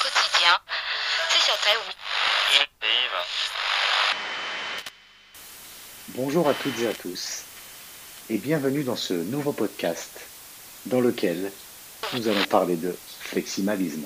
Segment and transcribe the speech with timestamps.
[0.00, 0.58] quotidien.
[1.30, 1.72] C'est.
[6.08, 7.42] Bonjour à toutes et à tous
[8.30, 10.20] et bienvenue dans ce nouveau podcast
[10.86, 11.52] dans lequel
[12.14, 14.04] nous allons parler de fleximalisme.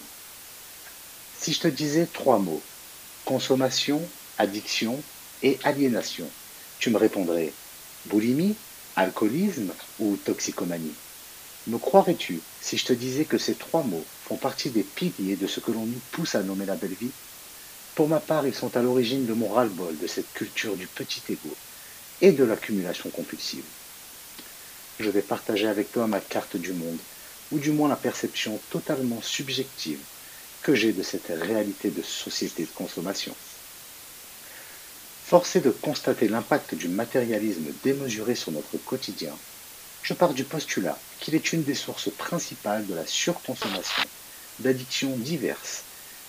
[1.39, 2.63] Si je te disais trois mots,
[3.25, 4.03] consommation,
[4.39, 5.03] addiction
[5.43, 6.29] et aliénation,
[6.79, 7.53] tu me répondrais
[8.07, 8.57] boulimie,
[8.97, 10.95] alcoolisme ou toxicomanie.
[11.67, 15.47] Me croirais-tu si je te disais que ces trois mots font partie des piliers de
[15.47, 17.15] ce que l'on nous pousse à nommer la belle vie
[17.95, 21.23] Pour ma part, ils sont à l'origine de mon ras-le-bol de cette culture du petit
[21.29, 21.61] ego
[22.21, 23.71] et de l'accumulation compulsive.
[24.99, 27.07] Je vais partager avec toi ma carte du monde,
[27.53, 30.05] ou du moins la perception totalement subjective
[30.61, 33.37] que j'ai de cette réalité de société de consommation.
[35.21, 39.41] Forcé de constater l'impact du matérialisme démesuré sur notre quotidien,
[40.07, 44.05] je pars du postulat qu'il est une des sources principales de la surconsommation,
[44.61, 45.85] d'addictions diverses,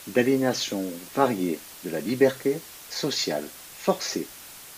[0.07, 4.31] d'aliénation variée de la liberté sociale forcée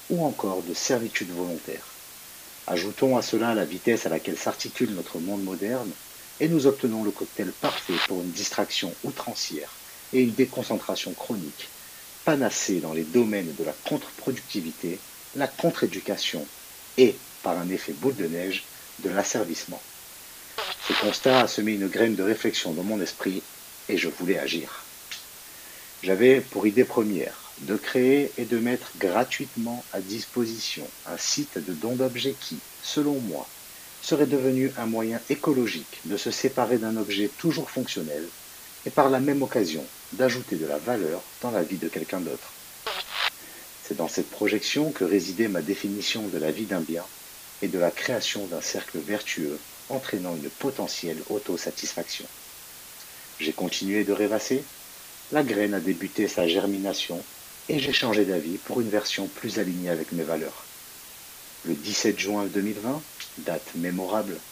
[0.09, 1.97] ou encore de servitude volontaire.
[2.67, 5.95] Ajoutons à cela la vitesse à laquelle s'articule notre monde moderne,
[6.41, 9.79] et nous obtenons le cocktail parfait pour une distraction outrancière
[10.11, 11.73] et une déconcentration chronique,
[12.25, 16.49] panacée dans les domaines de la contre-productivité, la contre-éducation
[16.97, 18.69] et, par un effet boule de neige,
[19.01, 19.81] de l'asservissement.
[20.87, 23.43] Ce constat a semé une graine de réflexion dans mon esprit
[23.87, 24.85] et je voulais agir.
[26.01, 31.73] J'avais pour idée première de créer et de mettre gratuitement à disposition un site de
[31.73, 33.47] dons d'objets qui, selon moi,
[34.01, 38.31] serait devenu un moyen écologique de se séparer d'un objet toujours fonctionnel
[38.85, 42.53] et par la même occasion d'ajouter de la valeur dans la vie de quelqu'un d'autre.
[43.81, 47.05] C'est dans cette projection que résidait ma définition de la vie d'un bien
[47.61, 52.29] et de la création d'un cercle vertueux entraînant une potentielle autosatisfaction.
[53.37, 54.69] J'ai continué de rêvasser,
[55.31, 57.27] la graine a débuté sa germination
[57.67, 60.69] et j'ai changé d'avis pour une version plus alignée avec mes valeurs.
[61.61, 63.05] Le 17 juin 2020,
[63.37, 64.43] date mémorable,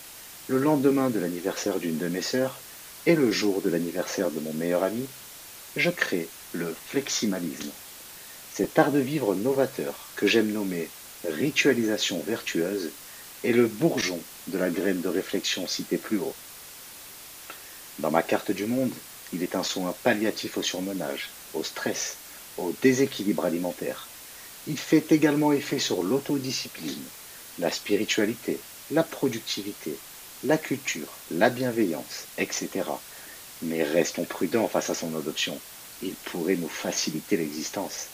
[0.45, 2.63] le lendemain de l'anniversaire d'une de mes sœurs
[3.05, 5.09] et le jour de l'anniversaire de mon meilleur ami,
[5.75, 7.71] je crée le fleximalisme.
[8.49, 12.97] Cet art de vivre novateur que j'aime nommer ritualisation vertueuse
[13.43, 16.39] est le bourgeon de la graine de réflexion citée plus haut.
[17.97, 18.95] Dans ma carte du monde,
[19.31, 22.21] il est un soin palliatif au surmenage, au stress,
[22.55, 24.13] au déséquilibre alimentaire.
[24.65, 27.11] Il fait également effet sur l'autodiscipline,
[27.57, 30.03] la spiritualité, la productivité,
[30.43, 32.89] la culture, la bienveillance, etc.
[33.61, 35.63] Mais restons prudents face à son adoption.
[35.99, 38.11] Il pourrait nous faciliter l'existence.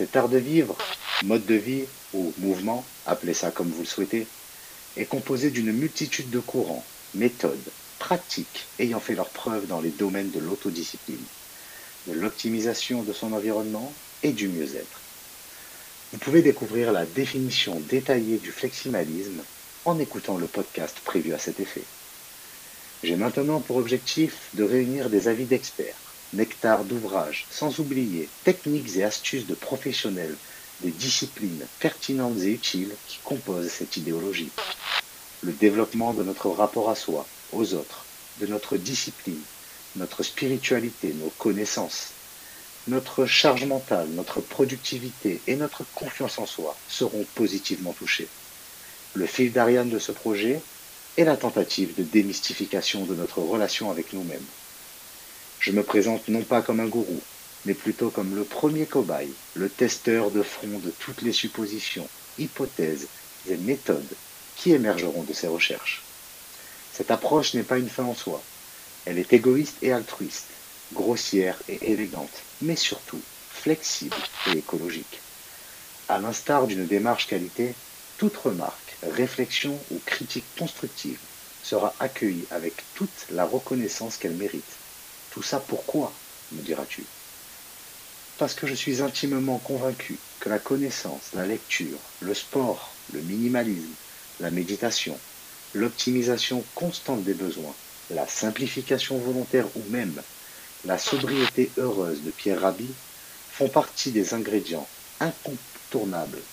[0.00, 0.78] Cet art de vivre,
[1.26, 1.84] mode de vie
[2.14, 4.28] ou mouvement, appelez ça comme vous le souhaitez,
[4.96, 10.30] est composé d'une multitude de courants, méthodes, pratiques ayant fait leur preuve dans les domaines
[10.30, 11.28] de l'autodiscipline
[12.06, 15.02] de l'optimisation de son environnement et du mieux-être.
[16.12, 19.44] Vous pouvez découvrir la définition détaillée du fleximalisme
[19.84, 21.84] en écoutant le podcast prévu à cet effet.
[23.02, 29.04] J'ai maintenant pour objectif de réunir des avis d'experts, nectar d'ouvrages, sans oublier techniques et
[29.04, 30.38] astuces de professionnels
[30.80, 34.54] des disciplines pertinentes et utiles qui composent cette idéologie.
[35.40, 39.46] Le développement de notre rapport à soi, aux autres, de notre discipline
[39.94, 42.18] notre spiritualité, nos connaissances,
[42.86, 48.32] notre charge mentale, notre productivité et notre confiance en soi seront positivement touchés.
[49.12, 50.66] Le fil d'Ariane de ce projet
[51.16, 54.50] est la tentative de démystification de notre relation avec nous-mêmes.
[55.60, 57.28] Je me présente non pas comme un gourou,
[57.64, 63.12] mais plutôt comme le premier cobaye, le testeur de front de toutes les suppositions, hypothèses
[63.44, 64.18] et méthodes
[64.54, 66.08] qui émergeront de ces recherches.
[66.90, 68.48] Cette approche n'est pas une fin en soi,
[69.04, 70.62] elle est égoïste et altruiste,
[70.92, 74.16] grossière et élégante, mais surtout flexible
[74.46, 75.26] et écologique.
[76.08, 77.76] À l'instar d'une démarche qualité,
[78.16, 81.20] toute remarque, réflexion ou critique constructive
[81.60, 84.79] sera accueillie avec toute la reconnaissance qu'elle mérite.
[85.30, 87.10] Tout ça pourquoi, me diras-tu?
[88.36, 93.96] Parce que je suis intimement convaincu que la connaissance, la lecture, le sport, le minimalisme,
[94.38, 95.22] la méditation,
[95.72, 97.78] l'optimisation constante des besoins
[98.10, 100.24] la simplification volontaire ou même
[100.82, 102.98] la sobriété heureuse de Pierre Rabhi
[103.46, 106.48] font partie des ingrédients incontournables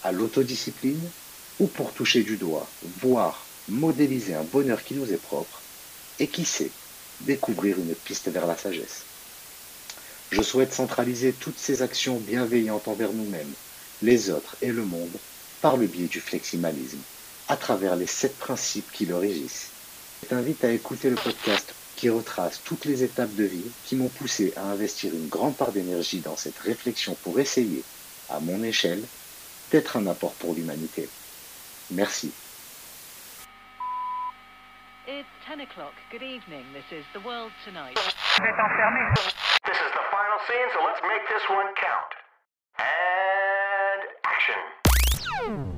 [0.00, 1.12] à l'autodiscipline
[1.58, 5.66] ou pour toucher du doigt, voire modéliser un bonheur qui nous est propre
[6.18, 6.78] et qui sait
[7.20, 9.08] découvrir une piste vers la sagesse.
[10.30, 13.56] Je souhaite centraliser toutes ces actions bienveillantes envers nous-mêmes,
[14.00, 15.22] les autres et le monde
[15.60, 17.04] par le biais du fleximalisme,
[17.48, 19.74] à travers les sept principes qui le régissent.
[20.22, 24.10] Je t'invite à écouter le podcast qui retrace toutes les étapes de vie qui m'ont
[24.10, 27.88] poussé à investir une grande part d'énergie dans cette réflexion pour essayer,
[28.28, 29.10] à mon échelle,
[29.70, 31.12] d'être un apport pour l'humanité.
[31.90, 32.36] Merci.
[35.10, 35.94] It's 10 o'clock.
[36.12, 36.66] Good evening.
[36.74, 37.94] This is The World Tonight.
[37.94, 42.12] This is the final scene, so let's make this one count.
[42.76, 45.77] And action.